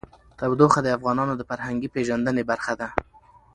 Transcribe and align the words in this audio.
تودوخه 0.39 0.79
د 0.83 0.87
افغانانو 0.97 1.33
د 1.37 1.41
فرهنګي 1.49 1.89
پیژندنې 1.95 2.43
برخه 2.51 2.73
ده. 2.79 2.87